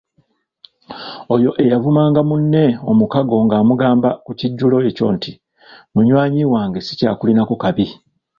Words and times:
Oyo 1.35 1.51
eyavumanga 1.63 2.21
munne 2.29 2.65
omukago 2.91 3.35
ng’amugamba 3.45 4.09
ku 4.25 4.31
kijjulo 4.39 4.77
ekyo 4.89 5.05
nti, 5.15 5.31
“munywanyi 5.93 6.41
wange 6.53 6.79
sikyakulinako 6.87 7.53
kabi. 7.63 7.87